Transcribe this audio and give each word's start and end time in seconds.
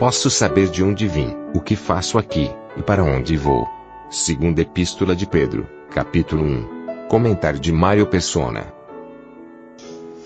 Posso 0.00 0.30
saber 0.30 0.70
de 0.70 0.82
onde 0.82 1.06
vim, 1.06 1.36
o 1.54 1.60
que 1.60 1.76
faço 1.76 2.16
aqui, 2.16 2.50
e 2.74 2.80
para 2.80 3.04
onde 3.04 3.36
vou. 3.36 3.68
Segunda 4.10 4.62
Epístola 4.62 5.14
de 5.14 5.26
Pedro, 5.26 5.68
capítulo 5.90 6.42
1. 6.42 7.06
Comentário 7.06 7.60
de 7.60 7.70
Mário 7.70 8.06
Persona. 8.06 8.72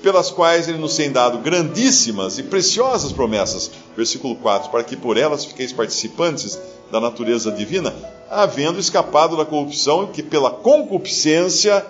Pelas 0.01 0.31
quais 0.31 0.69
ele 0.69 0.79
nos 0.79 0.95
tem 0.95 1.11
dado 1.11 1.39
grandíssimas 1.39 2.39
e 2.39 2.45
preciosas 2.45 3.11
promessas. 3.11 3.69
Versículo 3.97 4.37
4: 4.37 4.71
Para 4.71 4.85
que 4.85 4.97
por 4.97 5.17
elas 5.17 5.45
fiqueis 5.45 5.73
participantes 5.73 6.57
da 6.93 7.01
natureza 7.01 7.51
divina, 7.51 7.93
havendo 8.31 8.79
escapado 8.79 9.37
da 9.37 9.45
corrupção 9.45 10.07
que 10.07 10.23
pela 10.23 10.53
concupiscência, 10.53 11.85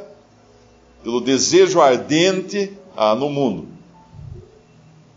pelo 1.03 1.21
desejo 1.21 1.83
ardente, 1.83 2.73
há 2.97 3.15
no 3.15 3.29
mundo. 3.29 3.74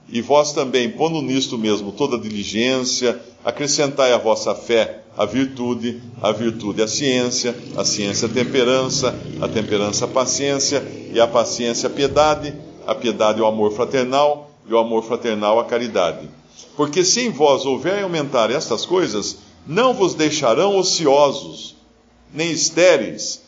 E 0.10 0.22
vós 0.22 0.54
também, 0.54 0.90
pondo 0.90 1.22
nisto 1.22 1.58
mesmo 1.58 1.92
toda 1.92 2.18
diligência, 2.18 3.20
acrescentai 3.44 4.14
à 4.14 4.18
vossa 4.18 4.56
fé 4.56 5.04
a 5.18 5.26
virtude, 5.26 6.02
a 6.22 6.32
virtude 6.32 6.82
a 6.82 6.88
ciência, 6.88 7.56
a 7.76 7.84
ciência 7.84 8.28
a 8.28 8.32
temperança, 8.32 9.20
a 9.42 9.48
temperança 9.48 10.06
a 10.06 10.08
paciência, 10.08 10.84
e 11.12 11.20
a 11.20 11.28
paciência 11.28 11.88
a 11.88 11.90
piedade, 11.90 12.54
a 12.86 12.94
piedade 12.94 13.42
o 13.42 13.46
amor 13.46 13.72
fraternal, 13.72 14.52
e 14.70 14.74
o 14.74 14.78
amor 14.78 15.04
fraternal 15.04 15.60
a 15.60 15.66
caridade. 15.66 16.30
Porque 16.76 17.04
se 17.04 17.22
em 17.22 17.32
vós 17.32 17.66
houver 17.66 18.04
aumentar 18.04 18.52
estas 18.52 18.86
coisas, 18.86 19.38
não 19.66 19.94
vos 19.94 20.14
deixarão 20.14 20.78
ociosos, 20.78 21.76
nem 22.32 22.52
estéreis, 22.52 23.42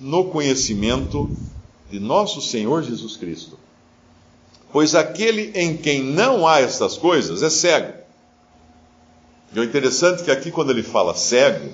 no 0.00 0.24
conhecimento 0.26 1.28
de 1.90 1.98
nosso 1.98 2.40
Senhor 2.40 2.82
Jesus 2.82 3.16
Cristo. 3.16 3.58
Pois 4.76 4.94
aquele 4.94 5.52
em 5.54 5.74
quem 5.74 6.02
não 6.02 6.46
há 6.46 6.60
estas 6.60 6.98
coisas 6.98 7.42
é 7.42 7.48
cego. 7.48 7.94
E 9.54 9.58
o 9.58 9.64
interessante 9.64 10.20
é 10.20 10.24
que 10.26 10.30
aqui, 10.30 10.50
quando 10.50 10.68
ele 10.68 10.82
fala 10.82 11.14
cego, 11.14 11.72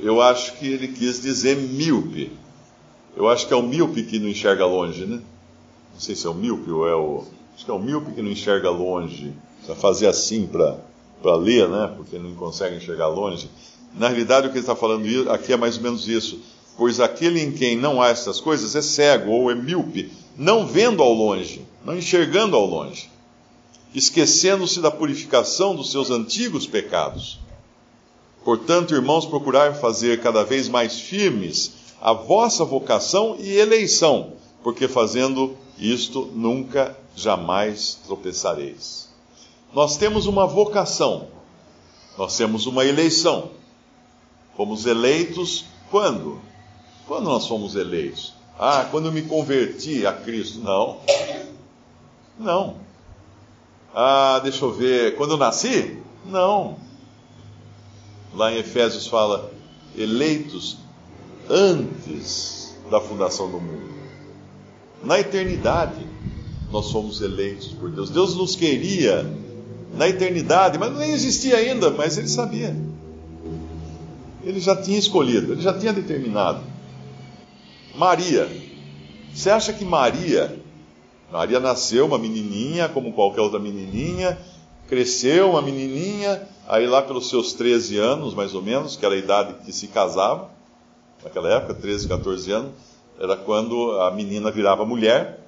eu 0.00 0.20
acho 0.20 0.54
que 0.54 0.66
ele 0.66 0.88
quis 0.88 1.22
dizer 1.22 1.56
míope. 1.56 2.32
Eu 3.16 3.28
acho 3.28 3.46
que 3.46 3.54
é 3.54 3.56
o 3.56 3.62
míope 3.62 4.02
que 4.02 4.18
não 4.18 4.28
enxerga 4.28 4.66
longe, 4.66 5.06
né? 5.06 5.20
Não 5.94 6.00
sei 6.00 6.16
se 6.16 6.26
é 6.26 6.30
o 6.30 6.34
míope 6.34 6.68
ou 6.68 6.88
é 6.88 6.96
o. 6.96 7.24
Acho 7.54 7.64
que 7.64 7.70
é 7.70 7.74
o 7.74 7.78
míope 7.78 8.10
que 8.10 8.20
não 8.20 8.32
enxerga 8.32 8.68
longe. 8.68 9.32
Precisa 9.58 9.76
fazer 9.76 10.08
assim 10.08 10.44
para 10.44 11.36
ler, 11.36 11.68
né? 11.68 11.94
Porque 11.96 12.18
não 12.18 12.34
consegue 12.34 12.74
enxergar 12.74 13.06
longe. 13.06 13.48
Na 13.94 14.08
realidade, 14.08 14.48
o 14.48 14.50
que 14.50 14.56
ele 14.56 14.64
está 14.64 14.74
falando 14.74 15.30
aqui 15.30 15.52
é 15.52 15.56
mais 15.56 15.76
ou 15.76 15.84
menos 15.84 16.08
isso. 16.08 16.40
Pois 16.76 16.98
aquele 16.98 17.40
em 17.40 17.52
quem 17.52 17.76
não 17.76 18.02
há 18.02 18.08
estas 18.08 18.40
coisas 18.40 18.74
é 18.74 18.82
cego 18.82 19.30
ou 19.30 19.52
é 19.52 19.54
míope, 19.54 20.10
não 20.38 20.64
vendo 20.64 21.02
ao 21.02 21.12
longe, 21.12 21.66
não 21.84 21.98
enxergando 21.98 22.54
ao 22.54 22.64
longe, 22.64 23.10
esquecendo-se 23.92 24.80
da 24.80 24.88
purificação 24.88 25.74
dos 25.74 25.90
seus 25.90 26.10
antigos 26.10 26.64
pecados. 26.64 27.40
Portanto, 28.44 28.94
irmãos, 28.94 29.26
procurar 29.26 29.74
fazer 29.74 30.20
cada 30.22 30.44
vez 30.44 30.68
mais 30.68 31.00
firmes 31.00 31.72
a 32.00 32.12
vossa 32.12 32.64
vocação 32.64 33.36
e 33.40 33.56
eleição, 33.56 34.34
porque 34.62 34.86
fazendo 34.86 35.56
isto 35.76 36.30
nunca, 36.32 36.96
jamais 37.16 37.98
tropeçareis. 38.06 39.08
Nós 39.74 39.96
temos 39.96 40.26
uma 40.26 40.46
vocação, 40.46 41.26
nós 42.16 42.36
temos 42.36 42.66
uma 42.66 42.84
eleição. 42.84 43.50
Fomos 44.56 44.86
eleitos 44.86 45.64
quando? 45.90 46.40
Quando 47.08 47.24
nós 47.24 47.46
fomos 47.46 47.74
eleitos? 47.74 48.37
Ah, 48.58 48.88
quando 48.90 49.06
eu 49.06 49.12
me 49.12 49.22
converti 49.22 50.04
a 50.06 50.12
Cristo. 50.12 50.58
Não. 50.58 50.98
Não. 52.38 52.76
Ah, 53.94 54.40
deixa 54.42 54.64
eu 54.64 54.72
ver. 54.72 55.14
Quando 55.16 55.32
eu 55.32 55.36
nasci? 55.36 55.96
Não. 56.26 56.76
Lá 58.34 58.52
em 58.52 58.58
Efésios 58.58 59.06
fala 59.06 59.50
eleitos 59.96 60.78
antes 61.48 62.76
da 62.90 63.00
fundação 63.00 63.50
do 63.50 63.60
mundo. 63.60 63.88
Na 65.02 65.20
eternidade, 65.20 66.04
nós 66.70 66.90
fomos 66.90 67.20
eleitos 67.20 67.68
por 67.68 67.90
Deus. 67.90 68.10
Deus 68.10 68.34
nos 68.36 68.56
queria 68.56 69.24
na 69.94 70.08
eternidade, 70.08 70.78
mas 70.78 70.96
nem 70.96 71.12
existia 71.12 71.56
ainda, 71.56 71.90
mas 71.90 72.18
ele 72.18 72.28
sabia. 72.28 72.76
Ele 74.44 74.60
já 74.60 74.76
tinha 74.76 74.98
escolhido, 74.98 75.52
ele 75.52 75.60
já 75.60 75.76
tinha 75.78 75.92
determinado. 75.92 76.60
Maria. 77.98 78.48
Você 79.34 79.50
acha 79.50 79.72
que 79.72 79.84
Maria, 79.84 80.56
Maria 81.32 81.58
nasceu 81.58 82.06
uma 82.06 82.16
menininha, 82.16 82.88
como 82.88 83.12
qualquer 83.12 83.40
outra 83.40 83.58
menininha, 83.58 84.38
cresceu 84.86 85.50
uma 85.50 85.60
menininha, 85.60 86.48
aí 86.68 86.86
lá 86.86 87.02
pelos 87.02 87.28
seus 87.28 87.54
13 87.54 87.98
anos, 87.98 88.34
mais 88.34 88.54
ou 88.54 88.62
menos, 88.62 88.96
que 88.96 89.04
era 89.04 89.16
a 89.16 89.18
idade 89.18 89.54
que 89.64 89.72
se 89.72 89.88
casava, 89.88 90.48
naquela 91.24 91.52
época, 91.52 91.74
13, 91.74 92.06
14 92.06 92.52
anos, 92.52 92.70
era 93.18 93.36
quando 93.36 94.00
a 94.00 94.12
menina 94.12 94.52
virava 94.52 94.86
mulher, 94.86 95.40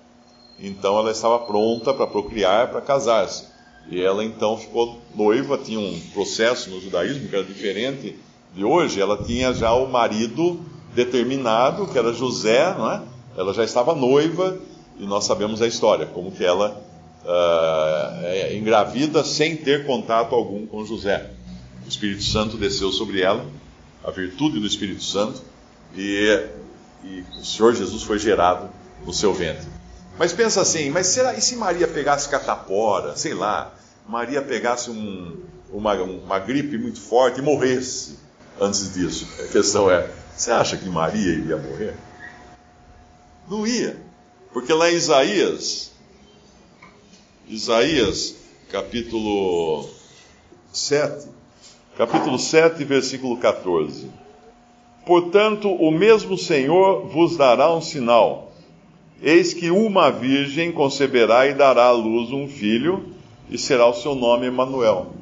então 0.58 0.98
ela 0.98 1.12
estava 1.12 1.38
pronta 1.38 1.94
para 1.94 2.08
procriar, 2.08 2.68
para 2.72 2.80
casar-se. 2.80 3.46
E 3.88 4.02
ela 4.02 4.24
então 4.24 4.58
ficou 4.58 4.98
noiva, 5.14 5.56
tinha 5.56 5.78
um 5.78 6.00
processo 6.12 6.68
no 6.68 6.80
judaísmo 6.80 7.28
que 7.28 7.36
era 7.36 7.44
diferente 7.44 8.18
de 8.52 8.64
hoje, 8.64 9.00
ela 9.00 9.22
tinha 9.22 9.54
já 9.54 9.72
o 9.72 9.86
marido 9.86 10.60
determinado, 10.94 11.86
que 11.86 11.98
era 11.98 12.12
José, 12.12 12.74
não 12.76 12.90
é? 12.90 13.02
Ela 13.36 13.54
já 13.54 13.64
estava 13.64 13.94
noiva 13.94 14.58
e 14.98 15.06
nós 15.06 15.24
sabemos 15.24 15.62
a 15.62 15.66
história, 15.66 16.06
como 16.06 16.30
que 16.30 16.44
ela 16.44 16.82
uh, 17.24 18.24
é 18.24 18.56
engravida 18.56 19.24
sem 19.24 19.56
ter 19.56 19.86
contato 19.86 20.34
algum 20.34 20.66
com 20.66 20.84
José. 20.84 21.30
O 21.84 21.88
Espírito 21.88 22.22
Santo 22.22 22.56
desceu 22.56 22.92
sobre 22.92 23.22
ela, 23.22 23.46
a 24.04 24.10
virtude 24.10 24.58
do 24.58 24.66
Espírito 24.66 25.02
Santo, 25.02 25.42
e, 25.96 26.46
e 27.04 27.24
o 27.40 27.44
Senhor 27.44 27.74
Jesus 27.74 28.02
foi 28.02 28.18
gerado 28.18 28.68
no 29.04 29.12
seu 29.12 29.32
ventre. 29.32 29.66
Mas 30.18 30.32
pensa 30.32 30.60
assim, 30.60 30.90
mas 30.90 31.06
será 31.06 31.34
e 31.34 31.40
se 31.40 31.56
Maria 31.56 31.88
pegasse 31.88 32.28
catapora, 32.28 33.16
sei 33.16 33.32
lá, 33.32 33.72
Maria 34.06 34.42
pegasse 34.42 34.90
um, 34.90 35.38
uma, 35.72 35.94
uma 35.94 36.38
gripe 36.38 36.76
muito 36.76 37.00
forte 37.00 37.40
e 37.40 37.42
morresse 37.42 38.18
antes 38.58 38.94
disso? 38.94 39.28
A 39.44 39.48
questão 39.48 39.90
é, 39.90 40.10
você 40.36 40.50
acha 40.50 40.76
que 40.76 40.88
Maria 40.88 41.32
iria 41.32 41.56
morrer? 41.56 41.94
Não 43.48 43.66
ia. 43.66 44.00
Porque 44.52 44.72
lá 44.72 44.90
em 44.90 44.94
Isaías, 44.94 45.92
Isaías, 47.48 48.36
capítulo 48.70 49.88
7, 50.72 51.28
capítulo 51.96 52.38
7, 52.38 52.84
versículo 52.84 53.36
14. 53.36 54.08
Portanto, 55.04 55.68
o 55.68 55.90
mesmo 55.90 56.38
Senhor 56.38 57.06
vos 57.08 57.36
dará 57.36 57.74
um 57.74 57.80
sinal. 57.80 58.52
Eis 59.22 59.52
que 59.52 59.70
uma 59.70 60.10
virgem 60.10 60.72
conceberá 60.72 61.46
e 61.46 61.54
dará 61.54 61.86
à 61.86 61.90
luz 61.90 62.30
um 62.30 62.48
filho, 62.48 63.12
e 63.50 63.58
será 63.58 63.86
o 63.86 63.94
seu 63.94 64.14
nome 64.14 64.46
Emanuel. 64.46 65.12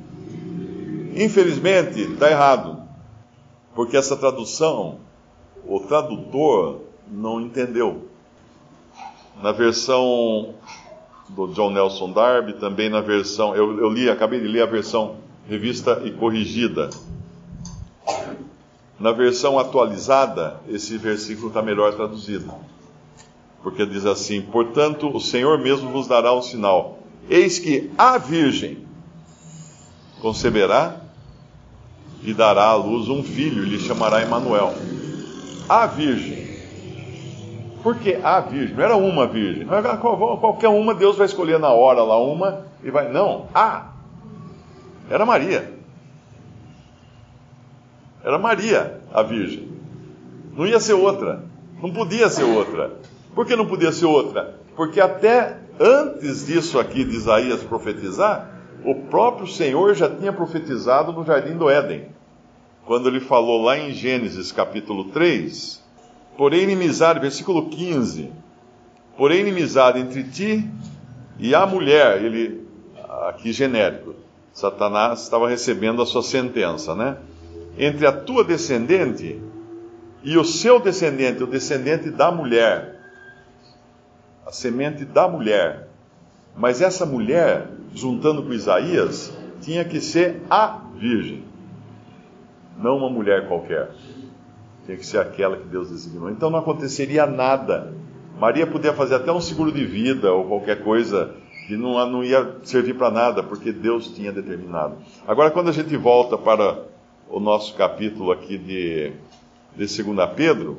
Infelizmente, 1.17 2.01
está 2.03 2.31
errado, 2.31 2.78
porque 3.79 3.97
essa 3.97 4.17
tradução 4.17 4.99
o 5.65 5.79
tradutor 5.79 6.81
não 7.09 7.41
entendeu. 7.41 8.09
Na 9.41 9.53
versão 9.53 10.53
do 11.29 11.47
John 11.55 11.71
Nelson 11.71 12.11
Darby, 12.11 12.55
também 12.55 12.91
na 12.91 13.01
versão, 13.01 13.55
eu, 13.55 13.79
eu 13.79 13.89
li, 13.89 14.11
acabei 14.11 14.41
de 14.41 14.49
ler 14.49 14.63
a 14.63 14.67
versão 14.67 15.19
revista 15.49 16.03
e 16.05 16.11
corrigida. 16.11 16.91
Na 18.99 19.13
versão 19.13 19.61
atualizada, 19.61 20.61
esse 20.69 20.99
versículo 20.99 21.47
está 21.47 21.63
melhor 21.63 21.95
traduzido. 21.95 22.53
Porque 23.63 23.87
diz 23.87 24.05
assim: 24.05 24.43
Portanto, 24.43 25.09
o 25.09 25.21
Senhor 25.21 25.57
mesmo 25.57 25.89
vos 25.91 26.09
dará 26.09 26.35
um 26.35 26.43
sinal. 26.43 26.99
Eis 27.31 27.61
que 27.61 27.93
a 27.97 28.19
Virgem 28.19 28.85
conceberá 30.21 31.08
e 32.23 32.35
dará 32.35 32.65
à 32.65 32.75
luz 32.75 33.09
um 33.09 33.23
filho, 33.23 33.65
e 33.65 33.69
lhe 33.69 33.79
chamará 33.79 34.23
Emanuel 34.23 34.75
a 35.69 35.87
virgem. 35.87 36.49
Por 37.83 37.97
que 37.97 38.15
a 38.15 38.41
virgem? 38.41 38.75
Não 38.75 38.83
era 38.83 38.97
uma 38.97 39.27
virgem. 39.27 39.67
Era 39.71 39.97
qualquer 39.97 40.69
uma, 40.69 40.95
Deus 40.95 41.17
vai 41.17 41.27
escolher 41.27 41.59
na 41.59 41.71
hora 41.71 42.03
lá 42.03 42.21
uma 42.21 42.65
e 42.83 42.91
vai. 42.91 43.13
Não, 43.13 43.47
a. 43.55 43.93
Era 45.11 45.25
Maria. 45.25 45.73
Era 48.25 48.39
Maria 48.39 49.01
a 49.13 49.23
Virgem. 49.23 49.69
Não 50.53 50.67
ia 50.67 50.81
ser 50.81 50.95
outra. 50.95 51.45
Não 51.81 51.93
podia 51.93 52.29
ser 52.29 52.45
outra. 52.45 52.93
Por 53.35 53.47
que 53.47 53.55
não 53.55 53.67
podia 53.67 53.93
ser 53.93 54.07
outra? 54.07 54.57
Porque 54.75 55.01
até 55.01 55.57
antes 55.79 56.47
disso 56.47 56.79
aqui 56.79 57.05
de 57.05 57.17
Isaías 57.17 57.63
profetizar, 57.63 58.58
o 58.85 58.95
próprio 58.95 59.47
Senhor 59.47 59.95
já 59.95 60.09
tinha 60.09 60.33
profetizado 60.33 61.13
no 61.13 61.25
jardim 61.25 61.57
do 61.57 61.69
Éden. 61.69 62.07
Quando 62.87 63.09
ele 63.09 63.21
falou 63.21 63.63
lá 63.63 63.79
em 63.79 63.93
Gênesis 63.93 64.51
capítulo 64.51 65.05
3, 65.11 65.83
porém 66.37 66.63
inimizade, 66.63 67.21
versículo 67.21 67.69
15, 67.69 68.33
porém 69.17 69.41
inimizade 69.41 69.99
entre 69.99 70.25
ti 70.25 70.69
e 71.39 71.55
a 71.55 71.67
mulher, 71.67 72.25
ele, 72.25 72.67
aqui 73.29 73.53
genérico, 73.53 74.15
Satanás 74.53 75.23
estava 75.23 75.49
recebendo 75.49 76.01
a 76.03 76.07
sua 76.07 76.23
sentença, 76.23 76.95
né? 76.95 77.19
Entre 77.77 78.07
a 78.07 78.13
tua 78.13 78.43
descendente 78.43 79.41
e 80.23 80.37
o 80.37 80.45
seu 80.45 80.81
descendente, 80.81 81.43
o 81.43 81.47
descendente 81.47 82.11
da 82.11 82.33
mulher, 82.33 82.97
a 84.47 84.51
semente 84.51 85.05
da 85.05 85.29
mulher. 85.29 85.88
Mas 86.59 86.83
essa 86.83 87.07
mulher, 87.07 87.69
juntando 87.95 88.43
com 88.43 88.53
Isaías, 88.53 89.33
tinha 89.61 89.85
que 89.85 90.01
ser 90.01 90.43
a 90.51 90.81
virgem, 90.97 91.45
não 92.77 92.97
uma 92.97 93.09
mulher 93.09 93.47
qualquer. 93.47 93.91
Tinha 94.85 94.97
que 94.97 95.07
ser 95.07 95.19
aquela 95.19 95.57
que 95.57 95.69
Deus 95.69 95.91
designou. 95.91 96.31
Então 96.31 96.51
não 96.51 96.59
aconteceria 96.59 97.27
nada. 97.27 97.93
Maria 98.39 98.67
podia 98.67 98.93
fazer 98.93 99.17
até 99.17 99.33
um 99.33 99.41
seguro 99.41 99.71
de 99.71 99.85
vida 99.85 100.33
ou 100.33 100.45
qualquer 100.45 100.83
coisa 100.83 101.35
que 101.67 101.77
não, 101.77 102.05
não 102.11 102.25
ia 102.25 102.57
servir 102.65 102.95
para 102.95 103.11
nada, 103.11 103.43
porque 103.43 103.71
Deus 103.71 104.09
tinha 104.09 104.33
determinado. 104.33 104.97
Agora, 105.27 105.51
quando 105.51 105.69
a 105.69 105.73
gente 105.73 105.97
volta 105.97 106.39
para 106.39 106.83
o 107.29 107.39
nosso 107.39 107.75
capítulo 107.75 108.33
aqui 108.33 108.57
de, 108.57 109.13
de 109.77 110.03
2 110.03 110.31
Pedro, 110.35 110.79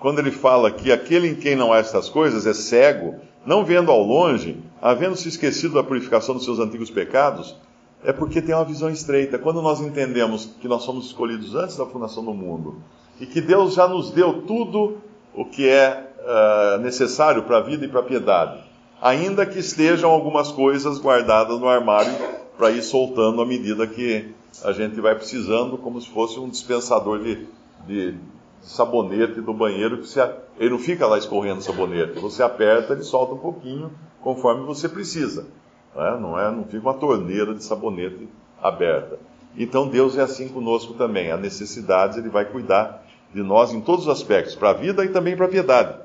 quando 0.00 0.18
ele 0.18 0.32
fala 0.32 0.70
que 0.70 0.90
aquele 0.90 1.28
em 1.28 1.34
quem 1.34 1.54
não 1.54 1.72
há 1.72 1.78
estas 1.78 2.08
coisas 2.08 2.46
é 2.46 2.52
cego, 2.52 3.20
não 3.44 3.64
vendo 3.64 3.90
ao 3.90 4.02
longe, 4.02 4.56
havendo 4.80 5.16
se 5.16 5.28
esquecido 5.28 5.74
da 5.74 5.82
purificação 5.82 6.34
dos 6.34 6.44
seus 6.44 6.58
antigos 6.58 6.90
pecados, 6.90 7.56
é 8.04 8.12
porque 8.12 8.42
tem 8.42 8.54
uma 8.54 8.64
visão 8.64 8.90
estreita. 8.90 9.38
Quando 9.38 9.62
nós 9.62 9.80
entendemos 9.80 10.50
que 10.60 10.68
nós 10.68 10.82
somos 10.82 11.06
escolhidos 11.06 11.54
antes 11.54 11.76
da 11.76 11.86
fundação 11.86 12.24
do 12.24 12.34
mundo 12.34 12.76
e 13.20 13.26
que 13.26 13.40
Deus 13.40 13.74
já 13.74 13.86
nos 13.86 14.10
deu 14.10 14.42
tudo 14.42 14.98
o 15.34 15.44
que 15.44 15.68
é 15.68 16.12
uh, 16.18 16.80
necessário 16.80 17.42
para 17.44 17.58
a 17.58 17.60
vida 17.60 17.84
e 17.84 17.88
para 17.88 18.00
a 18.00 18.04
piedade, 18.04 18.60
ainda 19.00 19.46
que 19.46 19.58
estejam 19.58 20.10
algumas 20.10 20.50
coisas 20.50 20.98
guardadas 20.98 21.58
no 21.58 21.68
armário 21.68 22.12
para 22.56 22.70
ir 22.70 22.82
soltando 22.82 23.40
à 23.40 23.46
medida 23.46 23.86
que 23.86 24.32
a 24.64 24.72
gente 24.72 25.00
vai 25.00 25.14
precisando, 25.14 25.78
como 25.78 26.00
se 26.00 26.08
fosse 26.08 26.38
um 26.38 26.48
dispensador 26.48 27.18
de, 27.20 27.46
de 27.86 28.14
sabonete 28.62 29.40
do 29.40 29.52
banheiro, 29.52 29.98
que 29.98 30.08
você, 30.08 30.20
ele 30.58 30.70
não 30.70 30.78
fica 30.78 31.06
lá 31.06 31.18
escorrendo 31.18 31.60
sabonete. 31.60 32.18
Você 32.20 32.42
aperta, 32.42 32.92
ele 32.92 33.02
solta 33.02 33.34
um 33.34 33.38
pouquinho 33.38 33.90
conforme 34.20 34.64
você 34.64 34.88
precisa. 34.88 35.46
Não 35.94 36.06
é? 36.06 36.20
Não, 36.20 36.38
é, 36.38 36.50
não 36.50 36.64
fica 36.64 36.80
uma 36.80 36.94
torneira 36.94 37.54
de 37.54 37.62
sabonete 37.62 38.28
aberta. 38.62 39.18
Então 39.56 39.88
Deus 39.88 40.16
é 40.16 40.22
assim 40.22 40.48
conosco 40.48 40.94
também. 40.94 41.30
A 41.30 41.36
necessidade 41.36 42.18
ele 42.18 42.30
vai 42.30 42.44
cuidar 42.44 43.04
de 43.34 43.42
nós 43.42 43.72
em 43.72 43.80
todos 43.80 44.06
os 44.06 44.12
aspectos, 44.12 44.54
para 44.54 44.70
a 44.70 44.74
vida 44.74 45.04
e 45.04 45.08
também 45.08 45.36
para 45.36 45.46
a 45.46 45.50
piedade. 45.50 45.98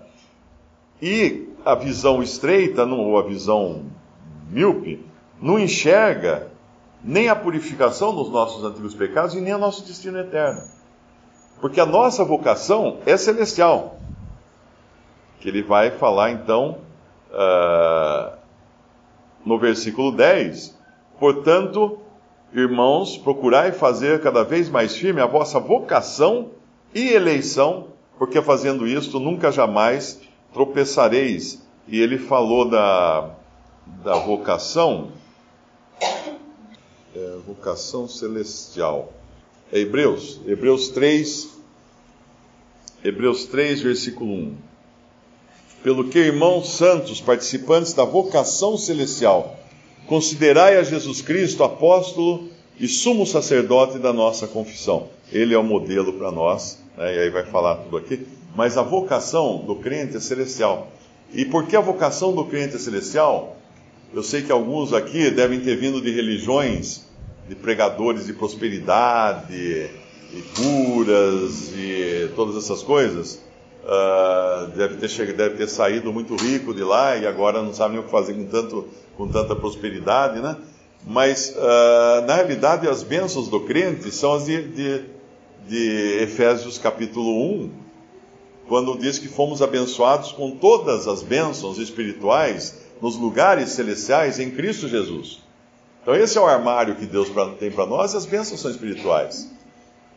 E 1.01 1.49
a 1.63 1.75
visão 1.75 2.23
estreita, 2.23 2.85
ou 2.85 3.17
a 3.17 3.23
visão 3.23 3.85
míope, 4.49 5.05
não 5.39 5.59
enxerga 5.59 6.49
nem 7.03 7.29
a 7.29 7.35
purificação 7.35 8.15
dos 8.15 8.29
nossos 8.29 8.63
antigos 8.63 8.95
pecados 8.95 9.35
e 9.35 9.41
nem 9.41 9.53
o 9.53 9.59
nosso 9.59 9.85
destino 9.85 10.17
eterno. 10.17 10.61
Porque 11.59 11.79
a 11.79 11.85
nossa 11.85 12.23
vocação 12.23 12.99
é 13.05 13.17
celestial. 13.17 13.97
Que 15.39 15.49
ele 15.49 15.63
vai 15.63 15.91
falar 15.91 16.31
então 16.31 16.77
uh, 17.31 18.37
no 19.45 19.57
versículo 19.57 20.11
10. 20.11 20.77
Portanto, 21.19 21.99
irmãos, 22.53 23.17
procurai 23.17 23.71
fazer 23.71 24.21
cada 24.21 24.43
vez 24.43 24.69
mais 24.69 24.95
firme 24.95 25.21
a 25.21 25.25
vossa 25.25 25.59
vocação 25.59 26.51
e 26.93 27.09
eleição, 27.09 27.87
porque 28.17 28.41
fazendo 28.41 28.87
isto 28.87 29.19
nunca 29.19 29.51
jamais 29.51 30.21
tropeçareis. 30.53 31.65
E 31.87 31.99
ele 31.99 32.17
falou 32.17 32.69
da, 32.69 33.29
da 34.03 34.15
vocação, 34.15 35.09
é, 37.15 37.37
vocação 37.45 38.07
celestial. 38.07 39.13
É 39.71 39.79
Hebreus, 39.79 40.39
Hebreus 40.47 40.89
3, 40.89 41.49
Hebreus 43.03 43.45
3, 43.45 43.81
versículo 43.81 44.33
1. 44.33 44.55
Pelo 45.83 46.05
que, 46.05 46.19
irmãos 46.19 46.69
santos, 46.69 47.19
participantes 47.19 47.93
da 47.93 48.05
vocação 48.05 48.77
celestial, 48.77 49.59
considerai 50.07 50.77
a 50.77 50.83
Jesus 50.83 51.21
Cristo 51.21 51.65
apóstolo 51.65 52.47
e 52.79 52.87
sumo 52.87 53.25
sacerdote 53.25 53.99
da 53.99 54.13
nossa 54.13 54.47
confissão. 54.47 55.09
Ele 55.31 55.53
é 55.53 55.57
o 55.57 55.63
modelo 55.63 56.13
para 56.13 56.31
nós, 56.31 56.79
né? 56.97 57.15
e 57.15 57.19
aí 57.19 57.29
vai 57.29 57.43
falar 57.43 57.75
tudo 57.75 57.97
aqui. 57.97 58.25
Mas 58.55 58.77
a 58.77 58.83
vocação 58.83 59.65
do 59.65 59.75
crente 59.75 60.15
é 60.15 60.19
celestial. 60.21 60.89
E 61.33 61.43
por 61.43 61.67
que 61.67 61.75
a 61.75 61.81
vocação 61.81 62.33
do 62.33 62.45
crente 62.45 62.77
é 62.77 62.79
celestial? 62.79 63.57
Eu 64.13 64.23
sei 64.23 64.41
que 64.41 64.51
alguns 64.51 64.93
aqui 64.93 65.29
devem 65.29 65.59
ter 65.59 65.75
vindo 65.75 66.01
de 66.01 66.09
religiões 66.09 67.06
de 67.47 67.55
pregadores 67.55 68.25
de 68.25 68.33
prosperidade, 68.33 69.89
e 70.33 70.41
curas, 70.55 71.71
e 71.75 72.29
todas 72.35 72.55
essas 72.57 72.83
coisas. 72.83 73.41
Uh, 73.83 74.67
deve, 74.75 74.95
ter 74.97 75.07
chegado, 75.07 75.37
deve 75.37 75.55
ter 75.55 75.67
saído 75.67 76.11
muito 76.11 76.35
rico 76.35 76.73
de 76.73 76.83
lá 76.83 77.15
e 77.15 77.25
agora 77.25 77.61
não 77.61 77.73
sabe 77.73 77.93
nem 77.93 78.01
o 78.01 78.03
que 78.03 78.11
fazer 78.11 78.33
com, 78.33 78.45
tanto, 78.45 78.87
com 79.15 79.27
tanta 79.29 79.55
prosperidade, 79.55 80.41
né? 80.41 80.57
Mas, 81.05 81.55
uh, 81.55 82.25
na 82.25 82.35
realidade, 82.35 82.85
as 82.85 83.01
bênçãos 83.01 83.47
do 83.47 83.61
crente 83.61 84.11
são 84.11 84.33
as 84.33 84.45
de, 84.45 84.61
de, 84.61 85.05
de 85.69 86.17
Efésios 86.21 86.77
capítulo 86.77 87.63
1, 87.63 87.71
quando 88.67 88.97
diz 88.97 89.17
que 89.17 89.29
fomos 89.29 89.61
abençoados 89.61 90.33
com 90.33 90.51
todas 90.51 91.07
as 91.07 91.23
bênçãos 91.23 91.77
espirituais 91.77 92.81
nos 93.01 93.15
lugares 93.15 93.69
celestiais 93.69 94.37
em 94.37 94.51
Cristo 94.51 94.89
Jesus. 94.89 95.46
Então, 96.07 96.15
esse 96.15 96.37
é 96.37 96.41
o 96.41 96.45
armário 96.45 96.95
que 96.95 97.05
Deus 97.05 97.27
tem 97.59 97.69
para 97.69 97.85
nós 97.85 98.13
e 98.13 98.17
as 98.17 98.25
bênçãos 98.25 98.61
são 98.61 98.71
espirituais. 98.71 99.51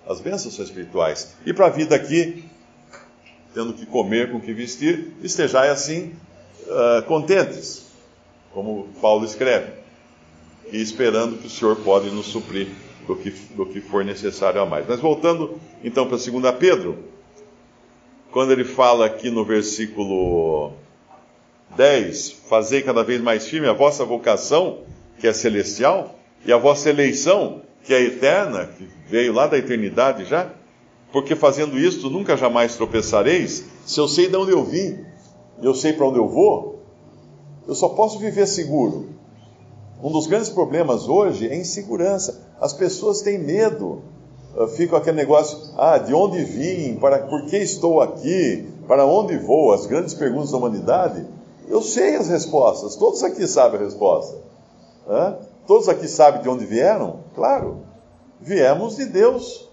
As 0.07 0.21
bênçãos 0.21 0.55
são 0.55 0.65
espirituais. 0.65 1.35
E 1.45 1.53
para 1.53 1.67
a 1.67 1.69
vida 1.69 1.97
aqui, 1.97 2.45
tendo 3.53 3.73
que 3.73 3.85
comer, 3.87 4.31
com 4.31 4.41
que 4.41 4.53
vestir, 4.53 5.13
estejai 5.21 5.69
assim 5.69 6.15
uh, 6.69 7.03
contentes, 7.09 7.87
como 8.55 8.87
Paulo 9.03 9.25
escreve, 9.25 9.73
e 10.71 10.81
esperando 10.81 11.39
que 11.39 11.49
o 11.49 11.51
Senhor 11.51 11.75
pode 11.79 12.09
nos 12.13 12.27
suprir 12.27 12.69
do 13.09 13.17
que, 13.17 13.31
do 13.57 13.67
que 13.67 13.81
for 13.81 14.05
necessário 14.05 14.61
a 14.61 14.67
mais. 14.67 14.87
Mas 14.87 15.01
voltando 15.01 15.59
então 15.83 16.07
para 16.07 16.19
2 16.19 16.55
Pedro, 16.57 16.99
quando 18.31 18.53
ele 18.53 18.65
fala 18.65 19.07
aqui 19.07 19.29
no 19.29 19.45
versículo 19.45 20.73
10, 21.75 22.31
fazei 22.49 22.81
cada 22.81 23.03
vez 23.03 23.21
mais 23.21 23.49
firme 23.49 23.67
a 23.67 23.73
vossa 23.73 24.05
vocação, 24.05 24.85
que 25.21 25.29
é 25.29 25.33
celestial, 25.33 26.15
e 26.45 26.53
a 26.53 26.57
vossa 26.57 26.89
eleição, 26.89 27.63
que 27.85 27.93
é 27.93 28.03
eterna, 28.03 28.67
que 28.67 28.89
veio 29.09 29.33
lá 29.33 29.47
da 29.47 29.59
eternidade 29.59 30.25
já, 30.25 30.51
porque 31.13 31.37
fazendo 31.37 31.79
isto 31.79 32.09
nunca 32.09 32.37
jamais 32.37 32.77
tropeçareis, 32.77 33.65
se 33.85 34.01
eu 34.01 34.09
sei 34.09 34.29
de 34.29 34.37
onde 34.37 34.53
eu 34.53 34.65
vim, 34.65 35.05
eu 35.63 35.75
sei 35.75 35.93
para 35.93 36.07
onde 36.07 36.19
eu 36.19 36.29
vou, 36.29 36.81
eu 37.69 37.75
só 37.75 37.91
posso 37.91 38.19
viver 38.19 38.47
seguro. 38.47 39.11
Um 40.03 40.11
dos 40.11 40.27
grandes 40.27 40.49
problemas 40.49 41.09
hoje 41.09 41.47
é 41.47 41.57
insegurança. 41.57 42.41
As 42.59 42.73
pessoas 42.73 43.21
têm 43.21 43.39
medo. 43.39 44.03
Ah, 44.57 44.67
Fica 44.67 44.97
aquele 44.97 45.17
negócio, 45.17 45.59
ah, 45.77 45.99
de 45.99 46.15
onde 46.15 46.43
vim, 46.43 46.97
para 46.97 47.19
por 47.19 47.45
que 47.47 47.59
estou 47.59 48.01
aqui, 48.01 48.67
para 48.89 49.05
onde 49.05 49.37
vou, 49.37 49.73
as 49.73 49.87
grandes 49.87 50.15
perguntas 50.15 50.53
da 50.53 50.57
humanidade. 50.57 51.27
Eu 51.69 51.83
sei 51.83 52.17
as 52.17 52.29
respostas, 52.29 52.97
todos 52.97 53.23
aqui 53.23 53.47
sabem 53.47 53.81
a 53.81 53.85
resposta. 53.85 54.39
Hã? 55.11 55.39
Todos 55.67 55.89
aqui 55.89 56.07
sabem 56.07 56.41
de 56.41 56.49
onde 56.49 56.65
vieram? 56.65 57.25
Claro, 57.35 57.83
viemos 58.41 58.97
de 58.97 59.07
Deus, 59.07 59.69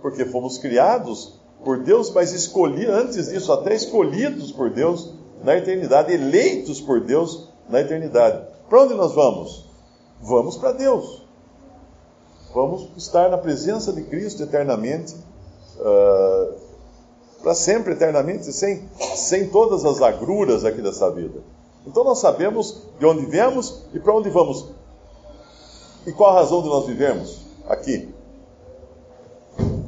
porque 0.00 0.24
fomos 0.24 0.58
criados 0.58 1.40
por 1.64 1.82
Deus, 1.82 2.10
mas 2.10 2.32
escolhi 2.32 2.86
antes 2.86 3.28
disso, 3.28 3.52
até 3.52 3.74
escolhidos 3.74 4.52
por 4.52 4.70
Deus 4.70 5.12
na 5.42 5.56
eternidade, 5.56 6.12
eleitos 6.12 6.80
por 6.80 7.00
Deus 7.00 7.48
na 7.68 7.80
eternidade. 7.80 8.46
Para 8.68 8.82
onde 8.82 8.94
nós 8.94 9.12
vamos? 9.12 9.68
Vamos 10.20 10.56
para 10.56 10.72
Deus. 10.72 11.26
Vamos 12.54 12.88
estar 12.96 13.28
na 13.28 13.38
presença 13.38 13.92
de 13.92 14.02
Cristo 14.02 14.42
eternamente, 14.42 15.16
uh, 15.78 16.54
para 17.42 17.54
sempre, 17.54 17.94
eternamente, 17.94 18.52
sem, 18.52 18.88
sem 19.16 19.48
todas 19.48 19.84
as 19.84 20.00
agruras 20.00 20.64
aqui 20.64 20.80
dessa 20.80 21.10
vida. 21.10 21.40
Então 21.86 22.04
nós 22.04 22.18
sabemos 22.18 22.82
de 22.98 23.06
onde 23.06 23.26
viemos 23.26 23.84
e 23.94 23.98
para 23.98 24.14
onde 24.14 24.28
vamos. 24.30 24.66
E 26.06 26.12
qual 26.12 26.30
a 26.30 26.34
razão 26.34 26.62
de 26.62 26.68
nós 26.68 26.86
vivermos 26.86 27.40
aqui? 27.68 28.08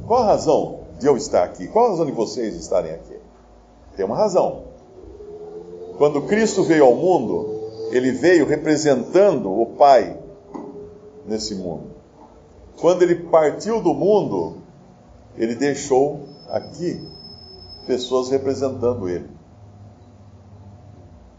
Qual 0.07 0.21
a 0.21 0.25
razão 0.25 0.81
de 0.99 1.07
eu 1.07 1.15
estar 1.15 1.43
aqui? 1.43 1.67
Qual 1.67 1.85
a 1.85 1.89
razão 1.89 2.05
de 2.05 2.11
vocês 2.11 2.55
estarem 2.55 2.91
aqui? 2.91 3.17
Tem 3.95 4.05
uma 4.05 4.15
razão. 4.15 4.63
Quando 5.97 6.23
Cristo 6.23 6.63
veio 6.63 6.85
ao 6.85 6.95
mundo, 6.95 7.69
ele 7.91 8.11
veio 8.11 8.45
representando 8.45 9.49
o 9.51 9.65
Pai 9.77 10.17
nesse 11.25 11.55
mundo. 11.55 11.91
Quando 12.79 13.03
ele 13.03 13.15
partiu 13.15 13.81
do 13.81 13.93
mundo, 13.93 14.57
ele 15.37 15.55
deixou 15.55 16.21
aqui 16.49 17.07
pessoas 17.85 18.29
representando 18.29 19.07
ele. 19.07 19.29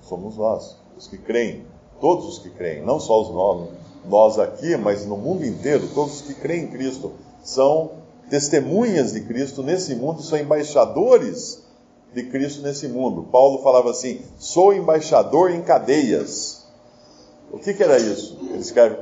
Somos 0.09 0.37
nós, 0.37 0.77
os 0.97 1.07
que 1.07 1.19
creem, 1.19 1.67
todos 2.01 2.27
os 2.27 2.39
que 2.39 2.51
creem, 2.51 2.85
não 2.85 3.01
só 3.01 3.23
os 3.23 3.31
nós, 3.31 3.69
nós 4.07 4.39
aqui, 4.39 4.77
mas 4.77 5.07
no 5.07 5.17
mundo 5.17 5.45
inteiro, 5.45 5.89
todos 5.95 6.17
os 6.17 6.23
que 6.23 6.35
creem 6.35 6.65
em 6.65 6.69
Cristo 6.69 7.13
são 7.43 7.93
testemunhas 8.29 9.13
de 9.13 9.21
Cristo 9.23 9.63
nesse 9.63 9.95
mundo, 9.95 10.23
são 10.23 10.39
embaixadores 10.39 11.63
de 12.13 12.23
Cristo 12.25 12.63
nesse 12.63 12.89
mundo. 12.89 13.25
Paulo 13.31 13.63
falava 13.63 13.91
assim: 13.91 14.21
sou 14.39 14.73
embaixador 14.73 15.51
em 15.51 15.63
cadeias. 15.63 16.65
O 17.51 17.59
que, 17.59 17.73
que 17.75 17.83
era 17.83 17.99
isso? 17.99 18.39
Ele 18.51 18.59
escreve 18.59 18.97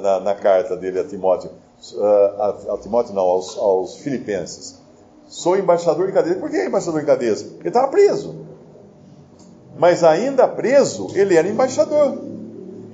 na, 0.00 0.20
na, 0.20 0.34
carta 0.34 0.76
dele 0.76 0.98
a 0.98 1.04
Timóteo, 1.04 1.50
uh, 1.94 2.02
a, 2.02 2.74
a, 2.74 2.78
Timóteo 2.78 3.14
não, 3.14 3.22
aos, 3.22 3.56
aos 3.56 3.96
Filipenses. 3.98 4.80
Sou 5.28 5.56
embaixador 5.56 6.08
em 6.08 6.12
cadeias. 6.12 6.38
Por 6.38 6.50
que 6.50 6.64
embaixador 6.64 7.00
em 7.00 7.06
cadeias? 7.06 7.42
Ele 7.42 7.68
estava 7.68 7.88
preso. 7.88 8.41
Mas 9.82 10.04
ainda 10.04 10.46
preso, 10.46 11.08
ele 11.12 11.34
era 11.34 11.48
embaixador. 11.48 12.16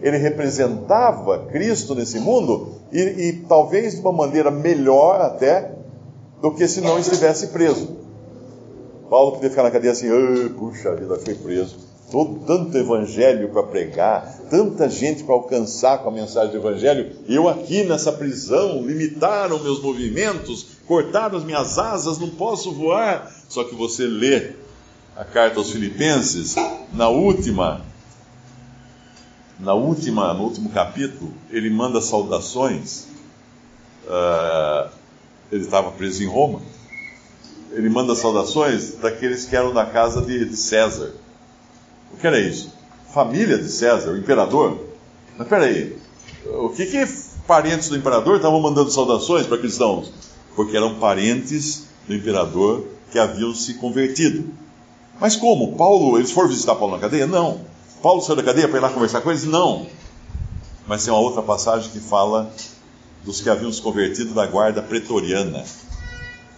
Ele 0.01 0.17
representava 0.17 1.41
Cristo 1.41 1.95
nesse 1.95 2.19
mundo 2.19 2.77
e, 2.91 2.99
e 3.01 3.33
talvez 3.47 3.97
de 3.97 4.01
uma 4.01 4.11
maneira 4.11 4.51
melhor 4.51 5.21
até 5.21 5.73
do 6.41 6.51
que 6.55 6.67
se 6.67 6.81
não 6.81 6.99
estivesse 6.99 7.49
preso. 7.49 7.95
Paulo 9.11 9.33
podia 9.33 9.51
ficar 9.51 9.65
na 9.65 9.71
cadeia 9.71 9.93
assim, 9.93 10.09
puxa 10.59 10.97
vida, 10.97 11.19
foi 11.19 11.35
preso. 11.35 11.77
Todo, 12.11 12.41
tanto 12.47 12.79
evangelho 12.79 13.51
para 13.51 13.65
pregar, 13.65 14.39
tanta 14.49 14.89
gente 14.89 15.25
para 15.25 15.35
alcançar 15.35 15.99
com 15.99 16.09
a 16.09 16.13
mensagem 16.13 16.53
do 16.53 16.57
evangelho. 16.57 17.17
Eu 17.29 17.51
aqui 17.51 17.85
nessa 17.85 18.13
prisão, 18.13 18.81
limitaram 18.81 19.63
meus 19.63 19.83
movimentos, 19.83 20.79
cortaram 20.87 21.37
as 21.37 21.45
minhas 21.45 21.79
asas, 21.79 22.19
não 22.19 22.31
posso 22.31 22.73
voar. 22.73 23.31
Só 23.47 23.63
que 23.63 23.75
você 23.75 24.05
lê 24.07 24.53
a 25.19 25.25
carta 25.25 25.59
aos 25.59 25.71
Filipenses, 25.73 26.55
na 26.93 27.09
última, 27.09 27.83
na 29.59 29.75
última, 29.75 30.33
no 30.35 30.45
último 30.45 30.71
capítulo, 30.71 31.33
ele 31.51 31.71
manda 31.71 32.01
saudações. 32.01 33.07
Uh, 34.07 34.91
ele 35.51 35.65
estava 35.65 35.91
preso 35.91 36.23
em 36.23 36.27
Roma 36.27 36.61
ele 37.73 37.89
manda 37.89 38.15
saudações 38.15 38.95
daqueles 38.95 39.45
que 39.45 39.55
eram 39.55 39.73
da 39.73 39.85
casa 39.85 40.23
de, 40.23 40.45
de 40.45 40.57
César. 40.57 41.15
O 42.13 42.17
que 42.17 42.27
era 42.27 42.41
isso? 42.41 42.73
Família 43.13 43.59
de 43.59 43.69
César, 43.69 44.11
o 44.11 44.17
imperador. 44.17 44.79
Mas 45.37 45.49
peraí, 45.49 45.97
o 46.47 46.71
que 46.71 46.87
que 46.87 47.05
parentes 47.47 47.89
do 47.89 47.97
imperador 47.97 48.37
estavam 48.37 48.61
mandando 48.61 48.91
saudações 48.91 49.47
para 49.47 49.59
cristãos? 49.59 50.13
Porque 50.55 50.77
eram 50.77 50.99
parentes 50.99 51.87
do 52.07 52.15
imperador 52.15 52.87
que 53.11 53.19
haviam 53.19 53.55
se 53.55 53.75
convertido. 53.75 54.49
Mas 55.21 55.37
como? 55.37 55.77
Paulo, 55.77 56.19
eles 56.19 56.31
foram 56.31 56.49
visitar 56.49 56.75
Paulo 56.77 56.95
na 56.95 57.01
cadeia? 57.01 57.27
Não. 57.27 57.61
Paulo 58.03 58.21
saiu 58.21 58.37
da 58.37 58.43
cadeia 58.43 58.69
para 58.69 58.79
ir 58.79 58.81
lá 58.81 58.91
conversar 58.91 59.21
com 59.21 59.31
eles? 59.31 59.45
Não. 59.45 59.87
Mas 60.87 61.05
tem 61.05 61.13
uma 61.13 61.21
outra 61.21 61.43
passagem 61.43 61.91
que 61.91 62.01
fala 62.01 62.51
dos 63.25 63.41
que 63.41 63.51
haviam 63.51 63.73
se 63.73 63.83
convertido 63.83 64.33
da 64.33 64.47
guarda 64.47 64.81
pretoriana, 64.81 65.65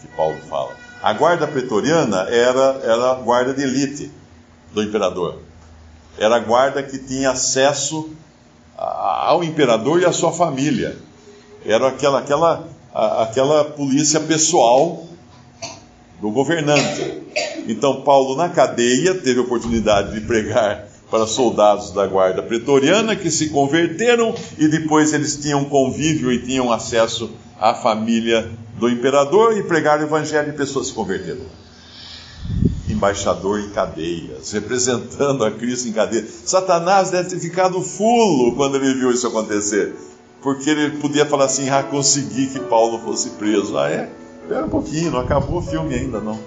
que 0.00 0.06
Paulo 0.08 0.36
fala. 0.48 0.76
A 1.02 1.12
guarda 1.14 1.46
pretoriana 1.46 2.28
era, 2.28 2.80
era 2.84 3.12
a 3.12 3.14
guarda 3.14 3.54
de 3.54 3.62
elite 3.62 4.10
do 4.72 4.82
imperador. 4.82 5.38
Era 6.18 6.36
a 6.36 6.40
guarda 6.40 6.82
que 6.82 6.98
tinha 6.98 7.30
acesso 7.30 8.10
ao 8.76 9.42
imperador 9.42 10.00
e 10.00 10.04
à 10.04 10.12
sua 10.12 10.32
família. 10.32 10.96
Era 11.64 11.88
aquela, 11.88 12.18
aquela, 12.18 12.68
aquela 12.92 13.64
polícia 13.64 14.20
pessoal 14.20 15.06
do 16.20 16.30
governante. 16.30 17.22
Então, 17.68 18.02
Paulo, 18.02 18.36
na 18.36 18.48
cadeia, 18.48 19.14
teve 19.14 19.40
a 19.40 19.42
oportunidade 19.42 20.12
de 20.12 20.20
pregar 20.26 20.88
para 21.10 21.26
soldados 21.26 21.90
da 21.90 22.06
guarda 22.06 22.42
pretoriana 22.42 23.16
que 23.16 23.30
se 23.30 23.48
converteram 23.48 24.34
e 24.56 24.68
depois 24.68 25.12
eles 25.12 25.36
tinham 25.36 25.64
convívio 25.64 26.30
e 26.32 26.40
tinham 26.40 26.72
acesso 26.72 27.30
à 27.58 27.74
família 27.74 28.48
do 28.78 28.88
imperador 28.88 29.56
e 29.56 29.62
pregar 29.64 30.00
o 30.00 30.04
evangelho 30.04 30.50
e 30.50 30.56
pessoas 30.56 30.86
se 30.86 30.92
converteram. 30.92 31.44
Embaixador 32.88 33.60
em 33.60 33.70
cadeias, 33.70 34.52
representando 34.52 35.44
a 35.44 35.50
Cristo 35.50 35.88
em 35.88 35.92
cadeia. 35.92 36.24
Satanás 36.44 37.10
deve 37.10 37.30
ter 37.30 37.40
ficado 37.40 37.80
fulo 37.82 38.54
quando 38.56 38.76
ele 38.76 38.94
viu 38.94 39.10
isso 39.10 39.26
acontecer, 39.26 39.94
porque 40.42 40.70
ele 40.70 40.98
podia 40.98 41.26
falar 41.26 41.44
assim: 41.44 41.68
ah, 41.70 41.82
consegui 41.82 42.48
que 42.48 42.58
Paulo 42.60 42.98
fosse 43.00 43.30
preso. 43.30 43.76
Ah, 43.78 43.90
é? 43.90 44.10
Espera 44.42 44.66
um 44.66 44.68
pouquinho, 44.68 45.12
não 45.12 45.20
acabou 45.20 45.58
o 45.58 45.62
filme 45.62 45.94
ainda 45.94 46.20
não. 46.20 46.38